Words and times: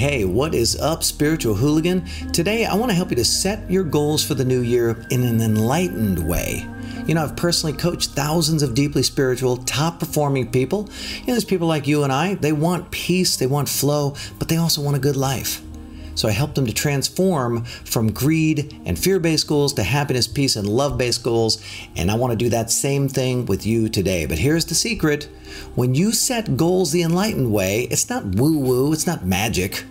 Hey, 0.00 0.24
what 0.24 0.54
is 0.54 0.80
up, 0.80 1.04
spiritual 1.04 1.54
hooligan? 1.54 2.06
Today, 2.32 2.64
I 2.64 2.74
want 2.74 2.90
to 2.90 2.96
help 2.96 3.10
you 3.10 3.16
to 3.16 3.24
set 3.24 3.70
your 3.70 3.84
goals 3.84 4.24
for 4.24 4.32
the 4.32 4.46
new 4.46 4.62
year 4.62 5.04
in 5.10 5.22
an 5.22 5.42
enlightened 5.42 6.26
way. 6.26 6.66
You 7.06 7.14
know, 7.14 7.22
I've 7.22 7.36
personally 7.36 7.76
coached 7.76 8.12
thousands 8.12 8.62
of 8.62 8.72
deeply 8.74 9.02
spiritual, 9.02 9.58
top 9.58 10.00
performing 10.00 10.50
people. 10.50 10.88
You 11.16 11.26
know, 11.26 11.32
there's 11.34 11.44
people 11.44 11.68
like 11.68 11.86
you 11.86 12.02
and 12.02 12.10
I, 12.10 12.32
they 12.36 12.52
want 12.52 12.90
peace, 12.90 13.36
they 13.36 13.46
want 13.46 13.68
flow, 13.68 14.16
but 14.38 14.48
they 14.48 14.56
also 14.56 14.80
want 14.80 14.96
a 14.96 15.00
good 15.00 15.16
life. 15.16 15.60
So 16.14 16.28
I 16.28 16.32
help 16.32 16.54
them 16.54 16.66
to 16.66 16.72
transform 16.72 17.64
from 17.64 18.12
greed 18.12 18.80
and 18.86 18.98
fear 18.98 19.18
based 19.20 19.46
goals 19.46 19.74
to 19.74 19.82
happiness, 19.82 20.26
peace, 20.26 20.56
and 20.56 20.66
love 20.66 20.96
based 20.96 21.22
goals. 21.22 21.62
And 21.94 22.10
I 22.10 22.14
want 22.14 22.30
to 22.32 22.36
do 22.36 22.48
that 22.48 22.70
same 22.70 23.08
thing 23.08 23.46
with 23.46 23.66
you 23.66 23.88
today. 23.88 24.24
But 24.26 24.38
here's 24.38 24.64
the 24.64 24.74
secret 24.74 25.24
when 25.74 25.94
you 25.94 26.12
set 26.12 26.56
goals 26.56 26.92
the 26.92 27.02
enlightened 27.02 27.52
way, 27.52 27.82
it's 27.90 28.08
not 28.08 28.24
woo 28.24 28.58
woo, 28.58 28.92
it's 28.92 29.06
not 29.06 29.24
magic. 29.24 29.84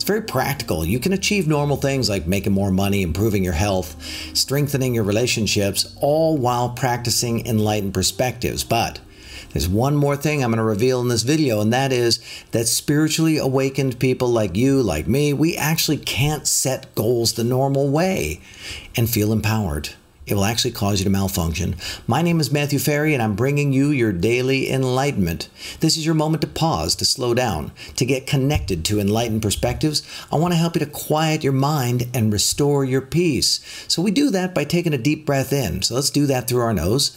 It's 0.00 0.06
very 0.06 0.22
practical. 0.22 0.82
You 0.82 0.98
can 0.98 1.12
achieve 1.12 1.46
normal 1.46 1.76
things 1.76 2.08
like 2.08 2.26
making 2.26 2.54
more 2.54 2.70
money, 2.70 3.02
improving 3.02 3.44
your 3.44 3.52
health, 3.52 4.02
strengthening 4.34 4.94
your 4.94 5.04
relationships, 5.04 5.94
all 6.00 6.38
while 6.38 6.70
practicing 6.70 7.46
enlightened 7.46 7.92
perspectives. 7.92 8.64
But 8.64 8.98
there's 9.52 9.68
one 9.68 9.96
more 9.96 10.16
thing 10.16 10.42
I'm 10.42 10.52
going 10.52 10.56
to 10.56 10.64
reveal 10.64 11.02
in 11.02 11.08
this 11.08 11.22
video, 11.22 11.60
and 11.60 11.70
that 11.74 11.92
is 11.92 12.18
that 12.52 12.66
spiritually 12.66 13.36
awakened 13.36 14.00
people 14.00 14.28
like 14.28 14.56
you, 14.56 14.82
like 14.82 15.06
me, 15.06 15.34
we 15.34 15.54
actually 15.54 15.98
can't 15.98 16.46
set 16.46 16.94
goals 16.94 17.34
the 17.34 17.44
normal 17.44 17.90
way 17.90 18.40
and 18.96 19.06
feel 19.06 19.34
empowered. 19.34 19.90
It 20.30 20.34
will 20.34 20.44
actually 20.44 20.70
cause 20.70 21.00
you 21.00 21.04
to 21.04 21.10
malfunction. 21.10 21.74
My 22.06 22.22
name 22.22 22.38
is 22.38 22.52
Matthew 22.52 22.78
Ferry, 22.78 23.14
and 23.14 23.22
I'm 23.22 23.34
bringing 23.34 23.72
you 23.72 23.88
your 23.90 24.12
daily 24.12 24.70
enlightenment. 24.70 25.48
This 25.80 25.96
is 25.96 26.06
your 26.06 26.14
moment 26.14 26.42
to 26.42 26.46
pause, 26.46 26.94
to 26.96 27.04
slow 27.04 27.34
down, 27.34 27.72
to 27.96 28.06
get 28.06 28.28
connected 28.28 28.84
to 28.84 29.00
enlightened 29.00 29.42
perspectives. 29.42 30.06
I 30.30 30.36
want 30.36 30.52
to 30.52 30.58
help 30.58 30.76
you 30.76 30.80
to 30.80 30.86
quiet 30.86 31.42
your 31.42 31.52
mind 31.52 32.06
and 32.14 32.32
restore 32.32 32.84
your 32.84 33.00
peace. 33.00 33.58
So, 33.88 34.02
we 34.02 34.12
do 34.12 34.30
that 34.30 34.54
by 34.54 34.62
taking 34.62 34.94
a 34.94 34.98
deep 34.98 35.26
breath 35.26 35.52
in. 35.52 35.82
So, 35.82 35.96
let's 35.96 36.10
do 36.10 36.26
that 36.26 36.46
through 36.46 36.60
our 36.60 36.74
nose. 36.74 37.16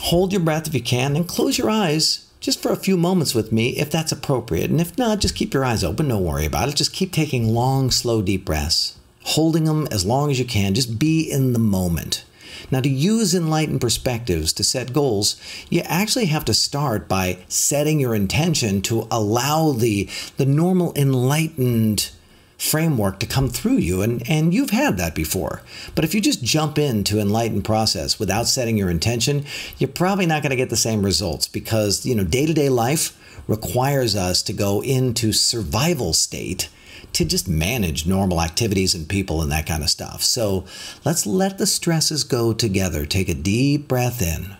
Hold 0.00 0.32
your 0.32 0.42
breath 0.42 0.66
if 0.66 0.74
you 0.74 0.82
can 0.82 1.14
and 1.14 1.28
close 1.28 1.56
your 1.56 1.70
eyes 1.70 2.28
just 2.40 2.60
for 2.60 2.72
a 2.72 2.76
few 2.76 2.96
moments 2.96 3.34
with 3.34 3.52
me 3.52 3.70
if 3.76 3.90
that's 3.90 4.10
appropriate. 4.10 4.70
And 4.70 4.80
if 4.80 4.98
not, 4.98 5.20
just 5.20 5.36
keep 5.36 5.54
your 5.54 5.64
eyes 5.64 5.84
open. 5.84 6.08
Don't 6.08 6.24
worry 6.24 6.46
about 6.46 6.68
it. 6.68 6.74
Just 6.74 6.92
keep 6.92 7.12
taking 7.12 7.54
long, 7.54 7.90
slow, 7.90 8.22
deep 8.22 8.44
breaths, 8.44 8.97
holding 9.28 9.64
them 9.64 9.86
as 9.90 10.06
long 10.06 10.30
as 10.30 10.38
you 10.38 10.44
can. 10.44 10.74
Just 10.74 10.98
be 10.98 11.30
in 11.30 11.52
the 11.52 11.58
moment. 11.58 12.24
Now, 12.70 12.80
to 12.80 12.88
use 12.88 13.34
enlightened 13.34 13.80
perspectives 13.80 14.52
to 14.54 14.64
set 14.64 14.92
goals, 14.92 15.36
you 15.70 15.80
actually 15.84 16.26
have 16.26 16.44
to 16.46 16.54
start 16.54 17.08
by 17.08 17.38
setting 17.48 18.00
your 18.00 18.14
intention 18.14 18.82
to 18.82 19.06
allow 19.10 19.72
the, 19.72 20.08
the 20.36 20.46
normal 20.46 20.92
enlightened 20.96 22.10
framework 22.56 23.20
to 23.20 23.26
come 23.26 23.48
through 23.48 23.76
you 23.76 24.02
and 24.02 24.28
and 24.28 24.52
you've 24.52 24.70
had 24.70 24.96
that 24.96 25.14
before 25.14 25.62
but 25.94 26.04
if 26.04 26.12
you 26.12 26.20
just 26.20 26.42
jump 26.42 26.76
into 26.76 27.20
enlightened 27.20 27.64
process 27.64 28.18
without 28.18 28.48
setting 28.48 28.76
your 28.76 28.90
intention 28.90 29.44
you're 29.78 29.86
probably 29.86 30.26
not 30.26 30.42
going 30.42 30.50
to 30.50 30.56
get 30.56 30.68
the 30.68 30.76
same 30.76 31.04
results 31.04 31.46
because 31.46 32.04
you 32.04 32.16
know 32.16 32.24
day-to-day 32.24 32.68
life 32.68 33.16
requires 33.46 34.16
us 34.16 34.42
to 34.42 34.52
go 34.52 34.82
into 34.82 35.32
survival 35.32 36.12
state 36.12 36.68
to 37.12 37.24
just 37.24 37.48
manage 37.48 38.06
normal 38.06 38.40
activities 38.40 38.94
and 38.94 39.08
people 39.08 39.42
and 39.42 39.50
that 39.50 39.66
kind 39.66 39.82
of 39.82 39.90
stuff. 39.90 40.22
So 40.22 40.64
let's 41.04 41.26
let 41.26 41.58
the 41.58 41.66
stresses 41.66 42.24
go 42.24 42.52
together. 42.52 43.06
Take 43.06 43.28
a 43.28 43.34
deep 43.34 43.88
breath 43.88 44.22
in. 44.22 44.56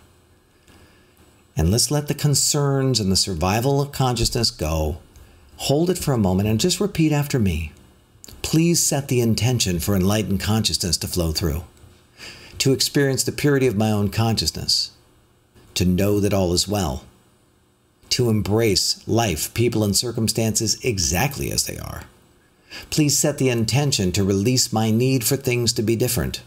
And 1.55 1.71
let's 1.71 1.91
let 1.91 2.07
the 2.07 2.13
concerns 2.13 2.99
and 2.99 3.11
the 3.11 3.17
survival 3.17 3.81
of 3.81 3.91
consciousness 3.91 4.51
go. 4.51 4.99
Hold 5.57 5.89
it 5.89 5.97
for 5.97 6.13
a 6.13 6.17
moment 6.17 6.47
and 6.47 6.59
just 6.59 6.79
repeat 6.79 7.11
after 7.11 7.37
me. 7.37 7.73
Please 8.41 8.81
set 8.81 9.09
the 9.09 9.19
intention 9.19 9.79
for 9.79 9.95
enlightened 9.95 10.39
consciousness 10.39 10.95
to 10.97 11.07
flow 11.07 11.31
through, 11.33 11.63
to 12.59 12.71
experience 12.71 13.23
the 13.23 13.31
purity 13.31 13.67
of 13.67 13.75
my 13.75 13.91
own 13.91 14.09
consciousness, 14.09 14.91
to 15.75 15.85
know 15.85 16.19
that 16.19 16.33
all 16.33 16.53
is 16.53 16.67
well, 16.67 17.03
to 18.09 18.29
embrace 18.29 19.05
life, 19.07 19.53
people, 19.53 19.83
and 19.83 19.95
circumstances 19.95 20.79
exactly 20.83 21.51
as 21.51 21.65
they 21.65 21.77
are. 21.77 22.03
Please 22.89 23.17
set 23.17 23.37
the 23.37 23.49
intention 23.49 24.11
to 24.11 24.23
release 24.23 24.73
my 24.73 24.91
need 24.91 25.23
for 25.23 25.35
things 25.35 25.73
to 25.73 25.81
be 25.81 25.95
different, 25.95 26.41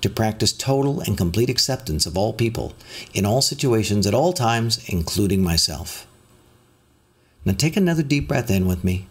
to 0.00 0.10
practice 0.10 0.52
total 0.52 1.00
and 1.00 1.16
complete 1.16 1.50
acceptance 1.50 2.06
of 2.06 2.16
all 2.16 2.32
people, 2.32 2.74
in 3.14 3.24
all 3.24 3.42
situations, 3.42 4.06
at 4.06 4.14
all 4.14 4.32
times, 4.32 4.88
including 4.88 5.42
myself. 5.42 6.06
Now 7.44 7.52
take 7.52 7.76
another 7.76 8.02
deep 8.02 8.26
breath 8.26 8.50
in 8.50 8.66
with 8.66 8.82
me. 8.82 9.06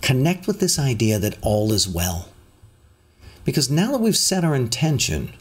Connect 0.00 0.46
with 0.46 0.60
this 0.60 0.78
idea 0.78 1.18
that 1.18 1.38
all 1.42 1.72
is 1.72 1.88
well. 1.88 2.28
Because 3.44 3.70
now 3.70 3.92
that 3.92 4.00
we've 4.00 4.16
set 4.16 4.44
our 4.44 4.54
intention, 4.54 5.32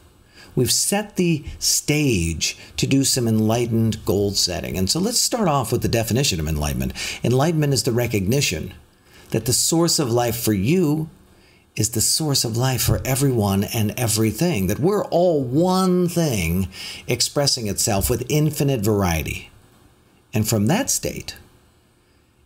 we've 0.56 0.72
set 0.72 1.16
the 1.16 1.44
stage 1.60 2.58
to 2.78 2.88
do 2.88 3.04
some 3.04 3.28
enlightened 3.28 4.04
goal 4.06 4.32
setting. 4.32 4.78
And 4.78 4.90
so 4.90 5.00
let's 5.00 5.20
start 5.20 5.48
off 5.48 5.72
with 5.72 5.82
the 5.82 5.88
definition 5.88 6.40
of 6.40 6.48
enlightenment. 6.48 6.94
Enlightenment 7.24 7.74
is 7.74 7.84
the 7.84 7.92
recognition 7.92 8.74
that 9.32 9.46
the 9.46 9.54
source 9.54 10.00
of 10.00 10.12
life 10.12 10.40
for 10.40 10.54
you 10.54 11.10
is 11.76 11.90
the 11.90 12.02
source 12.02 12.46
of 12.46 12.56
life 12.56 12.82
for 12.82 13.02
everyone 13.04 13.64
and 13.64 13.94
everything, 13.98 14.68
that 14.68 14.80
we're 14.80 15.04
all 15.06 15.44
one 15.44 16.08
thing 16.08 16.70
expressing 17.08 17.68
itself 17.68 18.10
with 18.10 18.26
infinite 18.30 18.82
variety. 18.82 19.50
And 20.34 20.48
from 20.48 20.68
that 20.68 20.90
state, 20.90 21.36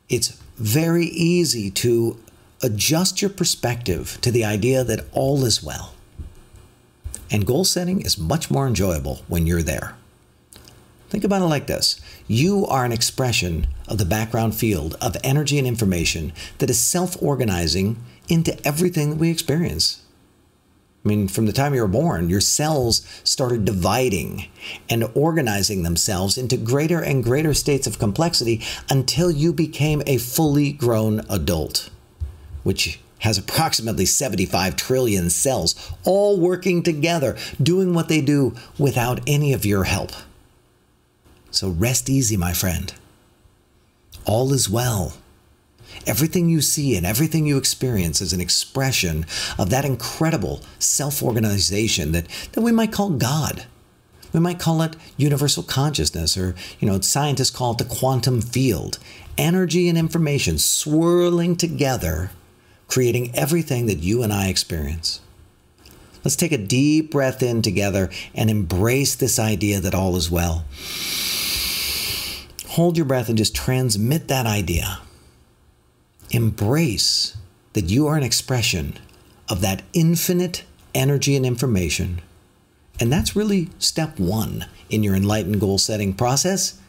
it's 0.09 0.29
very 0.57 1.05
easy 1.05 1.69
to 1.71 2.19
adjust 2.61 3.21
your 3.21 3.29
perspective 3.29 4.17
to 4.21 4.31
the 4.31 4.43
idea 4.43 4.83
that 4.83 5.05
all 5.11 5.45
is 5.45 5.63
well. 5.63 5.93
And 7.31 7.45
goal 7.45 7.65
setting 7.65 8.01
is 8.01 8.17
much 8.17 8.49
more 8.49 8.67
enjoyable 8.67 9.21
when 9.27 9.45
you're 9.45 9.61
there. 9.61 9.95
Think 11.09 11.23
about 11.23 11.41
it 11.41 11.45
like 11.45 11.67
this 11.67 11.99
you 12.27 12.65
are 12.65 12.85
an 12.85 12.91
expression 12.91 13.67
of 13.89 13.97
the 13.97 14.05
background 14.05 14.55
field 14.55 14.95
of 15.01 15.17
energy 15.23 15.57
and 15.57 15.67
information 15.67 16.31
that 16.59 16.69
is 16.69 16.79
self 16.79 17.21
organizing 17.21 17.97
into 18.27 18.55
everything 18.65 19.09
that 19.09 19.19
we 19.19 19.29
experience. 19.29 20.03
I 21.03 21.07
mean, 21.07 21.27
from 21.29 21.45
the 21.45 21.53
time 21.53 21.73
you 21.73 21.81
were 21.81 21.87
born, 21.87 22.29
your 22.29 22.41
cells 22.41 23.05
started 23.23 23.63
dividing 23.63 24.47
and 24.89 25.09
organizing 25.15 25.83
themselves 25.83 26.37
into 26.37 26.57
greater 26.57 27.01
and 27.01 27.23
greater 27.23 27.53
states 27.53 27.87
of 27.87 27.99
complexity 27.99 28.61
until 28.89 29.31
you 29.31 29.53
became 29.53 30.03
a 30.05 30.17
fully 30.17 30.73
grown 30.73 31.21
adult, 31.29 31.89
which 32.63 32.99
has 33.19 33.37
approximately 33.37 34.05
75 34.05 34.75
trillion 34.75 35.29
cells, 35.29 35.73
all 36.03 36.37
working 36.37 36.83
together, 36.83 37.37
doing 37.61 37.93
what 37.93 38.09
they 38.09 38.21
do 38.21 38.53
without 38.77 39.21
any 39.25 39.53
of 39.53 39.65
your 39.65 39.85
help. 39.85 40.11
So 41.51 41.69
rest 41.69 42.09
easy, 42.09 42.37
my 42.37 42.53
friend. 42.53 42.93
All 44.29 44.53
is 44.53 44.69
well. 44.69 45.13
Everything 46.05 46.49
you 46.49 46.61
see 46.61 46.95
and 46.95 47.03
everything 47.03 47.47
you 47.47 47.57
experience 47.57 48.21
is 48.21 48.31
an 48.31 48.39
expression 48.39 49.25
of 49.57 49.71
that 49.71 49.85
incredible 49.85 50.61
self 50.77 51.23
organization 51.23 52.11
that, 52.11 52.27
that 52.51 52.61
we 52.61 52.71
might 52.71 52.91
call 52.91 53.09
God. 53.09 53.65
We 54.31 54.39
might 54.39 54.59
call 54.59 54.83
it 54.83 54.95
universal 55.17 55.63
consciousness, 55.63 56.37
or, 56.37 56.53
you 56.79 56.87
know, 56.87 57.01
scientists 57.01 57.49
call 57.49 57.71
it 57.71 57.79
the 57.79 57.85
quantum 57.85 58.39
field. 58.39 58.99
Energy 59.35 59.89
and 59.89 59.97
information 59.97 60.59
swirling 60.59 61.55
together, 61.55 62.29
creating 62.87 63.35
everything 63.35 63.87
that 63.87 64.03
you 64.03 64.21
and 64.21 64.31
I 64.31 64.49
experience. 64.49 65.21
Let's 66.23 66.35
take 66.35 66.51
a 66.51 66.57
deep 66.59 67.09
breath 67.09 67.41
in 67.41 67.63
together 67.63 68.11
and 68.35 68.51
embrace 68.51 69.15
this 69.15 69.39
idea 69.39 69.79
that 69.79 69.95
all 69.95 70.15
is 70.15 70.29
well. 70.29 70.65
Hold 72.79 72.95
your 72.95 73.05
breath 73.05 73.27
and 73.27 73.37
just 73.37 73.53
transmit 73.53 74.29
that 74.29 74.45
idea 74.45 75.01
embrace 76.31 77.35
that 77.73 77.89
you 77.89 78.07
are 78.07 78.15
an 78.15 78.23
expression 78.23 78.97
of 79.49 79.59
that 79.59 79.81
infinite 79.91 80.63
energy 80.95 81.35
and 81.35 81.45
information. 81.45 82.21
And 82.97 83.11
that's 83.11 83.35
really 83.35 83.67
step 83.79 84.17
one 84.17 84.65
in 84.89 85.03
your 85.03 85.13
enlightened 85.13 85.59
goal 85.59 85.77
setting 85.77 86.13
process 86.13 86.79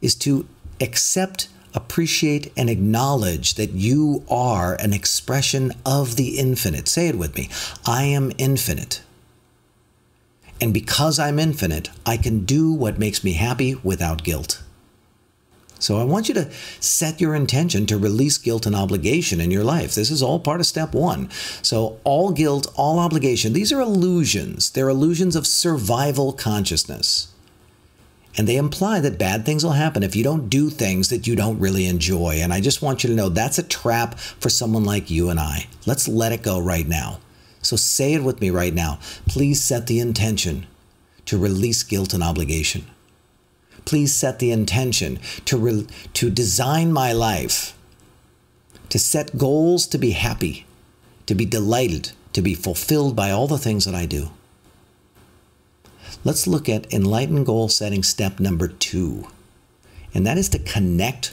is 0.00 0.14
to 0.14 0.48
accept, 0.80 1.48
appreciate, 1.74 2.50
and 2.56 2.70
acknowledge 2.70 3.52
that 3.56 3.72
you 3.72 4.24
are 4.30 4.76
an 4.76 4.94
expression 4.94 5.72
of 5.84 6.16
the 6.16 6.38
infinite. 6.38 6.88
Say 6.88 7.06
it 7.06 7.18
with 7.18 7.36
me 7.36 7.50
I 7.84 8.04
am 8.04 8.32
infinite. 8.38 9.02
And 10.58 10.72
because 10.72 11.18
I'm 11.18 11.38
infinite, 11.38 11.90
I 12.06 12.16
can 12.16 12.46
do 12.46 12.72
what 12.72 12.98
makes 12.98 13.22
me 13.22 13.34
happy 13.34 13.74
without 13.74 14.24
guilt. 14.24 14.62
So 15.78 15.98
I 15.98 16.04
want 16.04 16.28
you 16.28 16.34
to 16.34 16.50
set 16.80 17.20
your 17.20 17.34
intention 17.34 17.86
to 17.86 17.98
release 17.98 18.38
guilt 18.38 18.66
and 18.66 18.74
obligation 18.74 19.40
in 19.40 19.50
your 19.50 19.64
life. 19.64 19.94
This 19.94 20.10
is 20.10 20.22
all 20.22 20.40
part 20.40 20.60
of 20.60 20.66
step 20.66 20.92
one. 20.92 21.30
So, 21.62 22.00
all 22.04 22.32
guilt, 22.32 22.66
all 22.74 22.98
obligation, 22.98 23.52
these 23.52 23.72
are 23.72 23.80
illusions. 23.80 24.70
They're 24.70 24.88
illusions 24.88 25.36
of 25.36 25.46
survival 25.46 26.32
consciousness. 26.32 27.28
And 28.36 28.46
they 28.46 28.56
imply 28.56 29.00
that 29.00 29.18
bad 29.18 29.44
things 29.44 29.64
will 29.64 29.72
happen 29.72 30.02
if 30.02 30.14
you 30.14 30.22
don't 30.22 30.48
do 30.48 30.70
things 30.70 31.08
that 31.08 31.26
you 31.26 31.34
don't 31.34 31.58
really 31.58 31.86
enjoy. 31.86 32.36
And 32.36 32.52
I 32.52 32.60
just 32.60 32.82
want 32.82 33.02
you 33.02 33.10
to 33.10 33.16
know 33.16 33.28
that's 33.28 33.58
a 33.58 33.64
trap 33.64 34.18
for 34.18 34.48
someone 34.48 34.84
like 34.84 35.10
you 35.10 35.28
and 35.28 35.40
I. 35.40 35.66
Let's 35.86 36.06
let 36.06 36.32
it 36.32 36.42
go 36.42 36.58
right 36.58 36.86
now. 36.86 37.18
So 37.62 37.74
say 37.74 38.14
it 38.14 38.22
with 38.22 38.40
me 38.40 38.50
right 38.50 38.72
now. 38.72 39.00
Please 39.26 39.60
set 39.60 39.88
the 39.88 39.98
intention 39.98 40.66
to 41.26 41.36
release 41.36 41.82
guilt 41.82 42.14
and 42.14 42.22
obligation. 42.22 42.86
Please 43.88 44.14
set 44.14 44.38
the 44.38 44.50
intention 44.50 45.18
to, 45.46 45.56
re- 45.56 45.86
to 46.12 46.28
design 46.28 46.92
my 46.92 47.10
life, 47.10 47.74
to 48.90 48.98
set 48.98 49.38
goals 49.38 49.86
to 49.86 49.96
be 49.96 50.10
happy, 50.10 50.66
to 51.24 51.34
be 51.34 51.46
delighted, 51.46 52.12
to 52.34 52.42
be 52.42 52.52
fulfilled 52.52 53.16
by 53.16 53.30
all 53.30 53.46
the 53.46 53.56
things 53.56 53.86
that 53.86 53.94
I 53.94 54.04
do. 54.04 54.28
Let's 56.22 56.46
look 56.46 56.68
at 56.68 56.92
enlightened 56.92 57.46
goal 57.46 57.70
setting 57.70 58.02
step 58.02 58.38
number 58.38 58.68
two, 58.68 59.26
and 60.12 60.26
that 60.26 60.36
is 60.36 60.50
to 60.50 60.58
connect 60.58 61.32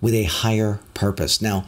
with 0.00 0.12
a 0.12 0.24
higher 0.24 0.80
purpose. 0.94 1.40
Now, 1.40 1.66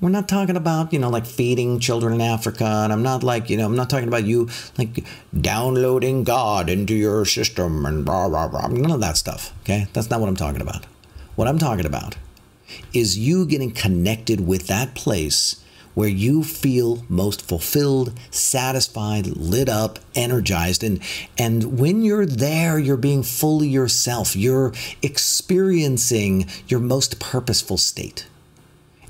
we're 0.00 0.10
not 0.10 0.28
talking 0.28 0.56
about, 0.56 0.92
you 0.92 0.98
know, 0.98 1.08
like 1.08 1.26
feeding 1.26 1.80
children 1.80 2.14
in 2.14 2.20
Africa. 2.20 2.64
And 2.64 2.92
I'm 2.92 3.02
not 3.02 3.22
like, 3.22 3.48
you 3.48 3.56
know, 3.56 3.66
I'm 3.66 3.76
not 3.76 3.88
talking 3.88 4.08
about 4.08 4.24
you 4.24 4.48
like 4.76 5.04
downloading 5.38 6.24
God 6.24 6.68
into 6.68 6.94
your 6.94 7.24
system 7.24 7.86
and 7.86 8.04
blah, 8.04 8.28
blah, 8.28 8.48
blah. 8.48 8.66
None 8.66 8.90
of 8.90 9.00
that 9.00 9.16
stuff. 9.16 9.52
Okay. 9.62 9.86
That's 9.92 10.10
not 10.10 10.20
what 10.20 10.28
I'm 10.28 10.36
talking 10.36 10.60
about. 10.60 10.84
What 11.34 11.48
I'm 11.48 11.58
talking 11.58 11.86
about 11.86 12.16
is 12.92 13.18
you 13.18 13.46
getting 13.46 13.70
connected 13.70 14.46
with 14.46 14.66
that 14.66 14.94
place 14.94 15.62
where 15.94 16.08
you 16.08 16.44
feel 16.44 17.02
most 17.08 17.40
fulfilled, 17.40 18.12
satisfied, 18.30 19.26
lit 19.28 19.66
up, 19.66 19.98
energized. 20.14 20.84
And, 20.84 21.00
and 21.38 21.78
when 21.78 22.02
you're 22.02 22.26
there, 22.26 22.78
you're 22.78 22.98
being 22.98 23.22
fully 23.22 23.68
yourself. 23.68 24.36
You're 24.36 24.74
experiencing 25.00 26.48
your 26.68 26.80
most 26.80 27.18
purposeful 27.18 27.78
state. 27.78 28.26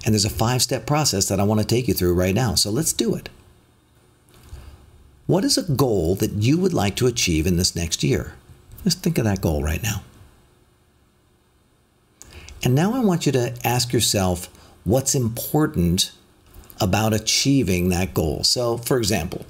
And 0.07 0.15
there's 0.15 0.25
a 0.25 0.31
five 0.31 0.63
step 0.63 0.87
process 0.87 1.29
that 1.29 1.41
I 1.41 1.43
want 1.43 1.61
to 1.61 1.67
take 1.67 1.89
you 1.89 1.95
through 1.95 2.15
right 2.15 2.35
now. 2.35 2.55
So 2.55 2.71
let's 2.71 2.93
do 2.93 3.17
it. 3.17 3.29
What 5.27 5.45
is 5.45 5.59
a 5.59 5.65
goal 5.65 6.15
that 6.15 6.35
you 6.35 6.57
would 6.59 6.73
like 6.73 6.95
to 6.97 7.09
achieve 7.09 7.45
in 7.45 7.57
this 7.57 7.75
next 7.75 8.05
year? 8.05 8.35
Just 8.85 9.03
think 9.03 9.19
of 9.19 9.25
that 9.25 9.41
goal 9.41 9.65
right 9.65 9.83
now. 9.83 10.05
And 12.63 12.73
now 12.73 12.95
I 12.95 13.01
want 13.01 13.27
you 13.27 13.33
to 13.33 13.55
ask 13.65 13.93
yourself 13.93 14.49
what's 14.85 15.17
important 15.17 16.13
about 16.81 17.13
achieving 17.13 17.89
that 17.89 18.15
goal. 18.15 18.45
So, 18.45 18.77
for 18.79 18.99
example, 18.99 19.45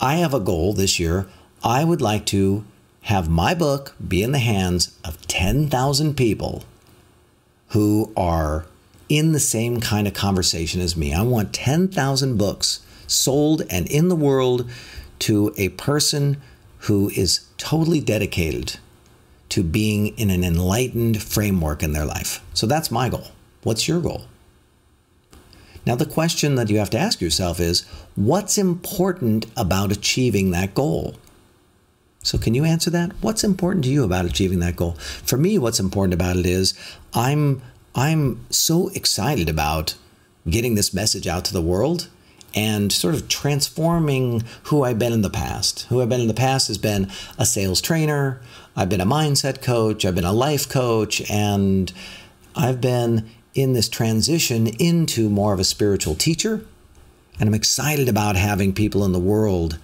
I 0.00 0.14
have 0.14 0.32
a 0.32 0.40
goal 0.40 0.72
this 0.72 0.98
year. 0.98 1.26
I 1.62 1.84
would 1.84 2.00
like 2.00 2.24
to 2.26 2.64
have 3.02 3.28
my 3.28 3.52
book 3.52 3.94
be 4.06 4.22
in 4.22 4.32
the 4.32 4.38
hands 4.38 4.98
of 5.04 5.26
10,000 5.26 6.16
people 6.16 6.64
who 7.68 8.10
are 8.16 8.64
in 9.08 9.32
the 9.32 9.40
same 9.40 9.80
kind 9.80 10.06
of 10.06 10.14
conversation 10.14 10.80
as 10.80 10.96
me. 10.96 11.14
I 11.14 11.22
want 11.22 11.52
10,000 11.52 12.36
books 12.36 12.80
sold 13.06 13.62
and 13.70 13.86
in 13.88 14.08
the 14.08 14.16
world 14.16 14.68
to 15.20 15.52
a 15.56 15.70
person 15.70 16.40
who 16.80 17.10
is 17.10 17.46
totally 17.56 18.00
dedicated 18.00 18.78
to 19.48 19.62
being 19.62 20.08
in 20.18 20.30
an 20.30 20.44
enlightened 20.44 21.22
framework 21.22 21.82
in 21.82 21.92
their 21.92 22.04
life. 22.04 22.44
So 22.54 22.66
that's 22.66 22.90
my 22.90 23.08
goal. 23.08 23.28
What's 23.62 23.88
your 23.88 24.00
goal? 24.00 24.26
Now, 25.86 25.94
the 25.94 26.06
question 26.06 26.56
that 26.56 26.68
you 26.68 26.78
have 26.78 26.90
to 26.90 26.98
ask 26.98 27.20
yourself 27.20 27.58
is 27.58 27.86
what's 28.14 28.58
important 28.58 29.46
about 29.56 29.90
achieving 29.90 30.50
that 30.50 30.74
goal? 30.74 31.16
So, 32.22 32.36
can 32.36 32.52
you 32.52 32.64
answer 32.64 32.90
that? 32.90 33.12
What's 33.22 33.42
important 33.42 33.84
to 33.86 33.90
you 33.90 34.04
about 34.04 34.26
achieving 34.26 34.58
that 34.60 34.76
goal? 34.76 34.92
For 34.92 35.38
me, 35.38 35.56
what's 35.56 35.80
important 35.80 36.12
about 36.12 36.36
it 36.36 36.44
is 36.44 36.74
I'm 37.14 37.62
I'm 37.98 38.46
so 38.48 38.90
excited 38.94 39.48
about 39.48 39.96
getting 40.48 40.76
this 40.76 40.94
message 40.94 41.26
out 41.26 41.44
to 41.46 41.52
the 41.52 41.60
world 41.60 42.08
and 42.54 42.92
sort 42.92 43.16
of 43.16 43.26
transforming 43.26 44.44
who 44.64 44.84
I've 44.84 45.00
been 45.00 45.12
in 45.12 45.22
the 45.22 45.28
past. 45.28 45.80
Who 45.88 46.00
I've 46.00 46.08
been 46.08 46.20
in 46.20 46.28
the 46.28 46.32
past 46.32 46.68
has 46.68 46.78
been 46.78 47.10
a 47.38 47.44
sales 47.44 47.80
trainer, 47.80 48.40
I've 48.76 48.88
been 48.88 49.00
a 49.00 49.06
mindset 49.06 49.62
coach, 49.62 50.04
I've 50.04 50.14
been 50.14 50.22
a 50.22 50.32
life 50.32 50.68
coach, 50.68 51.28
and 51.28 51.92
I've 52.54 52.80
been 52.80 53.28
in 53.54 53.72
this 53.72 53.88
transition 53.88 54.68
into 54.78 55.28
more 55.28 55.52
of 55.52 55.58
a 55.58 55.64
spiritual 55.64 56.14
teacher. 56.14 56.64
And 57.40 57.48
I'm 57.48 57.54
excited 57.54 58.08
about 58.08 58.36
having 58.36 58.72
people 58.72 59.04
in 59.04 59.10
the 59.10 59.18
world 59.18 59.76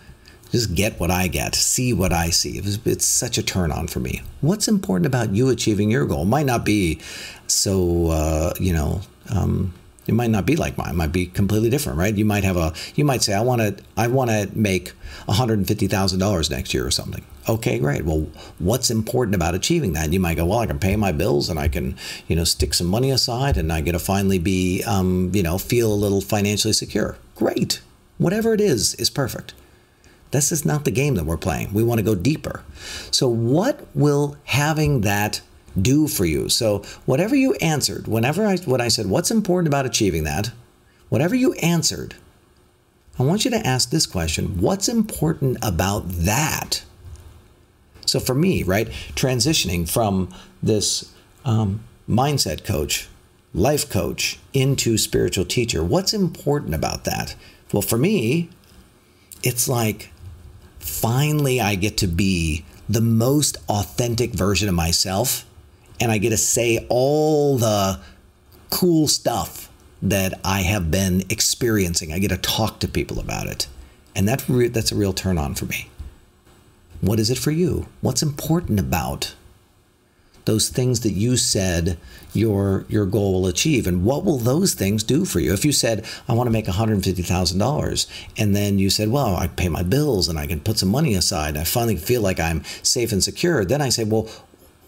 just 0.54 0.72
get 0.76 1.00
what 1.00 1.10
I 1.10 1.26
get, 1.26 1.56
see 1.56 1.92
what 1.92 2.12
I 2.12 2.30
see. 2.30 2.58
It's, 2.58 3.04
such 3.04 3.38
a 3.38 3.42
turn 3.42 3.72
on 3.72 3.88
for 3.88 3.98
me. 3.98 4.22
What's 4.40 4.68
important 4.68 5.04
about 5.04 5.34
you 5.34 5.48
achieving 5.48 5.90
your 5.90 6.06
goal? 6.06 6.24
Might 6.24 6.46
not 6.46 6.64
be 6.64 7.00
so, 7.48 8.10
uh, 8.10 8.54
you 8.60 8.72
know, 8.72 9.00
um, 9.34 9.74
it 10.06 10.14
might 10.14 10.30
not 10.30 10.46
be 10.46 10.54
like 10.54 10.78
mine. 10.78 10.90
It 10.90 10.96
might 10.96 11.10
be 11.10 11.26
completely 11.26 11.70
different, 11.70 11.98
right? 11.98 12.14
You 12.14 12.24
might 12.24 12.44
have 12.44 12.56
a, 12.56 12.72
you 12.94 13.04
might 13.04 13.22
say, 13.22 13.34
I 13.34 13.40
want 13.40 13.62
to, 13.62 13.82
I 13.96 14.06
want 14.06 14.30
to 14.30 14.48
make 14.54 14.92
$150,000 15.26 16.50
next 16.50 16.72
year 16.72 16.86
or 16.86 16.90
something. 16.92 17.24
Okay, 17.48 17.80
great. 17.80 18.04
Well, 18.04 18.28
what's 18.60 18.92
important 18.92 19.34
about 19.34 19.56
achieving 19.56 19.92
that? 19.94 20.04
And 20.04 20.14
You 20.14 20.20
might 20.20 20.36
go, 20.36 20.46
well, 20.46 20.60
I 20.60 20.66
can 20.66 20.78
pay 20.78 20.94
my 20.94 21.10
bills 21.10 21.48
and 21.48 21.58
I 21.58 21.66
can, 21.66 21.96
you 22.28 22.36
know, 22.36 22.44
stick 22.44 22.74
some 22.74 22.86
money 22.86 23.10
aside 23.10 23.56
and 23.56 23.72
I 23.72 23.80
get 23.80 23.92
to 23.92 23.98
finally 23.98 24.38
be, 24.38 24.84
um, 24.84 25.32
you 25.34 25.42
know, 25.42 25.58
feel 25.58 25.92
a 25.92 25.94
little 25.94 26.20
financially 26.20 26.74
secure. 26.74 27.16
Great. 27.34 27.80
Whatever 28.18 28.54
it 28.54 28.60
is, 28.60 28.94
is 28.94 29.10
perfect. 29.10 29.54
This 30.34 30.50
is 30.50 30.64
not 30.64 30.84
the 30.84 30.90
game 30.90 31.14
that 31.14 31.26
we're 31.26 31.36
playing. 31.36 31.72
We 31.72 31.84
want 31.84 32.00
to 32.00 32.04
go 32.04 32.16
deeper. 32.16 32.64
So, 33.12 33.28
what 33.28 33.86
will 33.94 34.36
having 34.46 35.02
that 35.02 35.40
do 35.80 36.08
for 36.08 36.24
you? 36.24 36.48
So, 36.48 36.78
whatever 37.06 37.36
you 37.36 37.54
answered, 37.60 38.08
whenever 38.08 38.44
I, 38.44 38.56
when 38.56 38.80
I 38.80 38.88
said, 38.88 39.06
What's 39.06 39.30
important 39.30 39.68
about 39.68 39.86
achieving 39.86 40.24
that? 40.24 40.50
Whatever 41.08 41.36
you 41.36 41.52
answered, 41.54 42.16
I 43.16 43.22
want 43.22 43.44
you 43.44 43.52
to 43.52 43.64
ask 43.64 43.90
this 43.90 44.06
question 44.06 44.60
What's 44.60 44.88
important 44.88 45.58
about 45.62 46.08
that? 46.08 46.82
So, 48.04 48.18
for 48.18 48.34
me, 48.34 48.64
right, 48.64 48.88
transitioning 49.14 49.88
from 49.88 50.34
this 50.60 51.14
um, 51.44 51.84
mindset 52.08 52.64
coach, 52.64 53.08
life 53.54 53.88
coach, 53.88 54.40
into 54.52 54.98
spiritual 54.98 55.44
teacher, 55.44 55.84
what's 55.84 56.12
important 56.12 56.74
about 56.74 57.04
that? 57.04 57.36
Well, 57.72 57.82
for 57.82 57.98
me, 57.98 58.50
it's 59.44 59.68
like 59.68 60.10
finally 60.84 61.60
I 61.60 61.74
get 61.74 61.96
to 61.98 62.06
be 62.06 62.64
the 62.88 63.00
most 63.00 63.56
authentic 63.68 64.32
version 64.32 64.68
of 64.68 64.74
myself 64.74 65.46
and 66.00 66.12
I 66.12 66.18
get 66.18 66.30
to 66.30 66.36
say 66.36 66.86
all 66.88 67.56
the 67.56 68.00
cool 68.70 69.08
stuff 69.08 69.70
that 70.02 70.38
I 70.44 70.60
have 70.60 70.90
been 70.90 71.22
experiencing. 71.30 72.12
I 72.12 72.18
get 72.18 72.28
to 72.28 72.36
talk 72.36 72.80
to 72.80 72.88
people 72.88 73.18
about 73.18 73.46
it. 73.46 73.66
And 74.14 74.28
that 74.28 74.44
re- 74.48 74.68
that's 74.68 74.92
a 74.92 74.96
real 74.96 75.12
turn 75.12 75.38
on 75.38 75.54
for 75.54 75.64
me. 75.64 75.88
What 77.00 77.18
is 77.18 77.30
it 77.30 77.38
for 77.38 77.50
you? 77.50 77.86
What's 78.00 78.22
important 78.22 78.78
about 78.78 79.34
those 80.44 80.68
things 80.68 81.00
that 81.00 81.12
you 81.12 81.36
said 81.36 81.98
your 82.32 82.84
your 82.88 83.06
goal 83.06 83.34
will 83.34 83.46
achieve. 83.46 83.86
And 83.86 84.04
what 84.04 84.24
will 84.24 84.38
those 84.38 84.74
things 84.74 85.02
do 85.02 85.24
for 85.24 85.40
you? 85.40 85.52
If 85.52 85.64
you 85.64 85.72
said 85.72 86.04
i 86.28 86.32
want 86.32 86.46
to 86.46 86.52
make 86.52 86.66
$150000 86.66 88.06
and 88.36 88.56
then 88.56 88.78
you 88.78 88.90
said 88.90 89.08
well 89.10 89.36
i 89.36 89.46
pay 89.46 89.68
my 89.68 89.82
bills 89.82 90.28
and 90.28 90.38
i 90.38 90.46
can 90.46 90.60
put 90.60 90.78
some 90.78 90.88
money 90.88 91.14
aside 91.14 91.50
and 91.50 91.58
i 91.58 91.64
finally 91.64 91.96
feel 91.96 92.22
like 92.22 92.40
i'm 92.40 92.64
safe 92.82 93.12
and 93.12 93.22
secure 93.22 93.64
then 93.64 93.80
i 93.80 93.88
say 93.88 94.04
well 94.04 94.28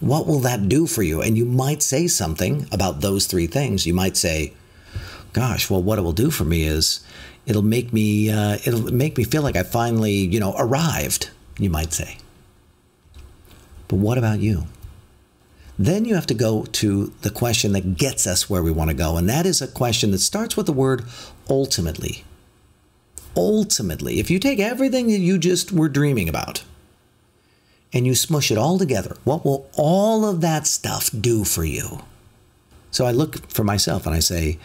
what 0.01 0.27
will 0.27 0.41
that 0.41 0.69
do 0.69 0.87
for 0.87 1.03
you? 1.03 1.23
And 1.23 1.39
you 1.39 1.45
might 1.45 1.83
say 1.83 2.07
something 2.07 2.67
about 2.71 3.01
those 3.01 3.27
three 3.27 3.47
things. 3.47 3.87
You 3.87 3.95
might 3.95 4.17
say 4.17 4.53
gosh 5.33 5.69
well 5.69 5.83
what 5.83 5.99
it 5.99 6.03
will 6.03 6.13
do 6.13 6.31
for 6.31 6.45
me 6.45 6.65
is 6.65 7.01
it'll 7.45 7.61
make 7.61 7.93
me 7.93 8.31
uh, 8.31 8.57
it'll 8.65 8.91
make 8.91 9.19
me 9.19 9.25
feel 9.25 9.43
like 9.43 9.55
i 9.55 9.63
finally 9.63 10.15
you 10.15 10.41
know 10.41 10.55
arrived 10.59 11.31
you 11.59 11.71
might 11.71 11.93
say. 11.93 12.19
But 13.89 13.97
what 13.97 14.19
about 14.19 14.41
you 14.41 14.67
then 15.79 16.05
you 16.05 16.15
have 16.15 16.27
to 16.27 16.35
go 16.35 16.65
to 16.65 17.13
the 17.23 17.31
question 17.31 17.73
that 17.73 17.97
gets 17.97 18.27
us 18.27 18.49
where 18.49 18.63
we 18.63 18.71
want 18.71 18.91
to 18.91 18.97
go. 18.97 19.17
And 19.17 19.29
that 19.29 19.47
is 19.47 19.61
a 19.61 19.69
question 19.69 20.11
that 20.13 20.19
starts 20.19 20.57
with 20.57 20.67
the 20.67 20.73
word 20.73 21.05
ultimately. 21.49 22.25
Ultimately, 23.37 24.19
if 24.19 24.31
you 24.31 24.39
take 24.39 24.59
everything 24.59 25.09
that 25.09 25.19
you 25.19 25.37
just 25.37 25.71
were 25.71 25.91
dreaming 25.91 26.29
about 26.29 26.65
and 27.93 28.07
you 28.07 28.15
smush 28.15 28.51
it 28.51 28.57
all 28.57 28.79
together, 28.79 29.17
what 29.25 29.45
will 29.45 29.69
all 29.75 30.25
of 30.25 30.41
that 30.41 30.67
stuff 30.67 31.11
do 31.19 31.45
for 31.45 31.65
you? 31.65 32.03
So 32.91 33.05
I 33.05 33.11
look 33.11 33.51
for 33.51 33.63
myself 33.63 34.07
and 34.07 34.15
I 34.15 34.21
say, 34.21 34.59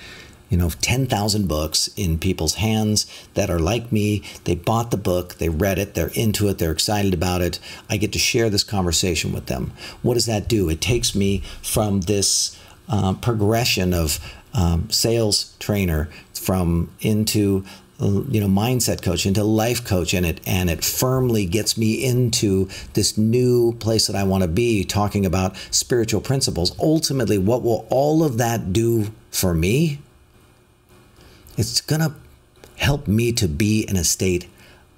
you 0.51 0.57
know, 0.57 0.69
10,000 0.69 1.47
books 1.47 1.89
in 1.95 2.19
people's 2.19 2.55
hands 2.55 3.07
that 3.35 3.49
are 3.49 3.57
like 3.57 3.91
me. 3.91 4.21
They 4.43 4.53
bought 4.53 4.91
the 4.91 4.97
book, 4.97 5.35
they 5.35 5.47
read 5.47 5.79
it, 5.79 5.93
they're 5.93 6.11
into 6.13 6.49
it, 6.49 6.57
they're 6.57 6.73
excited 6.73 7.13
about 7.13 7.41
it. 7.41 7.57
I 7.89 7.95
get 7.95 8.11
to 8.13 8.19
share 8.19 8.49
this 8.49 8.65
conversation 8.65 9.31
with 9.31 9.45
them. 9.45 9.71
What 10.01 10.15
does 10.15 10.25
that 10.25 10.49
do? 10.49 10.69
It 10.69 10.81
takes 10.81 11.15
me 11.15 11.41
from 11.63 12.01
this 12.01 12.59
uh, 12.89 13.13
progression 13.13 13.93
of 13.93 14.19
um, 14.53 14.89
sales 14.89 15.55
trainer 15.59 16.09
from 16.33 16.91
into 16.99 17.63
you 18.01 18.41
know 18.41 18.47
mindset 18.47 19.03
coach 19.03 19.27
into 19.27 19.43
life 19.43 19.85
coach 19.85 20.15
and 20.15 20.25
it 20.25 20.41
and 20.47 20.71
it 20.71 20.83
firmly 20.83 21.45
gets 21.45 21.77
me 21.77 22.03
into 22.03 22.67
this 22.93 23.15
new 23.15 23.73
place 23.73 24.07
that 24.07 24.15
I 24.15 24.23
want 24.23 24.41
to 24.41 24.47
be 24.47 24.83
talking 24.83 25.23
about 25.23 25.55
spiritual 25.69 26.19
principles 26.19 26.75
ultimately 26.79 27.37
what 27.37 27.61
will 27.61 27.85
all 27.91 28.23
of 28.23 28.39
that 28.39 28.73
do 28.73 29.11
for 29.29 29.53
me 29.53 29.99
it's 31.57 31.81
going 31.81 32.01
to 32.01 32.13
help 32.77 33.07
me 33.07 33.31
to 33.31 33.47
be 33.47 33.81
in 33.87 33.95
a 33.95 34.03
state 34.03 34.47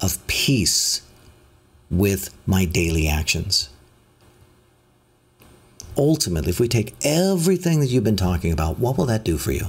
of 0.00 0.24
peace 0.26 1.02
with 1.90 2.34
my 2.46 2.64
daily 2.64 3.08
actions 3.08 3.68
ultimately 5.96 6.50
if 6.50 6.58
we 6.58 6.66
take 6.66 6.94
everything 7.02 7.80
that 7.80 7.86
you've 7.86 8.04
been 8.04 8.16
talking 8.16 8.52
about 8.52 8.78
what 8.78 8.98
will 8.98 9.06
that 9.06 9.24
do 9.24 9.38
for 9.38 9.52
you 9.52 9.66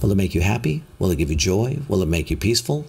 Will 0.00 0.12
it 0.12 0.16
make 0.16 0.34
you 0.34 0.40
happy? 0.40 0.82
Will 0.98 1.10
it 1.10 1.18
give 1.18 1.30
you 1.30 1.36
joy? 1.36 1.78
Will 1.88 2.02
it 2.02 2.08
make 2.08 2.30
you 2.30 2.36
peaceful? 2.36 2.86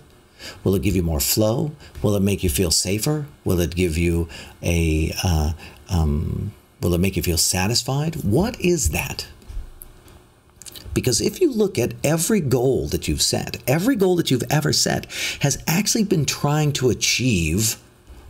Will 0.64 0.76
it 0.76 0.84
give 0.84 0.96
you 0.96 1.04
more 1.04 1.20
flow? 1.20 1.72
Will 2.02 2.16
it 2.16 2.22
make 2.22 2.44
you 2.44 2.50
feel 2.50 2.72
safer? 2.72 3.26
Will 3.44 3.60
it 3.60 3.76
give 3.76 3.98
you 3.98 4.28
a, 4.62 5.12
uh, 5.24 5.54
um, 5.90 6.54
will 6.82 6.94
it 6.94 7.00
make 7.00 7.18
you 7.18 7.24
feel 7.24 7.38
satisfied? 7.38 8.24
What 8.24 8.60
is 8.62 8.90
that? 8.92 9.28
Because 10.94 11.22
if 11.22 11.40
you 11.40 11.52
look 11.52 11.78
at 11.78 11.94
every 12.04 12.40
goal 12.40 12.88
that 12.88 13.08
you've 13.08 13.22
set, 13.22 13.58
every 13.68 13.96
goal 13.96 14.16
that 14.16 14.32
you've 14.32 14.44
ever 14.50 14.74
set 14.74 15.06
has 15.42 15.62
actually 15.68 16.04
been 16.04 16.26
trying 16.26 16.72
to 16.74 16.90
achieve 16.90 17.78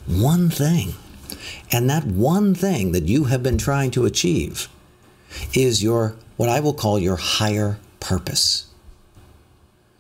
one 0.06 0.50
thing. 0.50 0.94
And 1.72 1.90
that 1.90 2.06
one 2.06 2.56
thing 2.56 2.92
that 2.92 3.06
you 3.06 3.26
have 3.26 3.44
been 3.44 3.58
trying 3.58 3.92
to 3.92 4.06
achieve 4.06 4.68
is 5.54 5.84
your, 5.84 6.16
what 6.38 6.50
I 6.50 6.60
will 6.60 6.74
call 6.74 7.00
your 7.00 7.16
higher 7.16 7.80
purpose. 8.00 8.66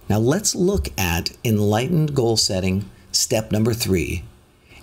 Now 0.10 0.18
let's 0.18 0.56
look 0.56 0.89
at 0.98 1.32
enlightened 1.44 2.16
goal 2.16 2.36
setting 2.36 2.89
step 3.12 3.51
number 3.51 3.74
three, 3.74 4.24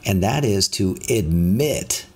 and 0.05 0.23
that 0.23 0.45
is 0.45 0.69
to 0.69 0.97
admit 1.11 2.07